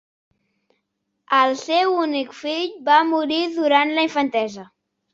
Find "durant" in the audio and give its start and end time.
3.63-3.97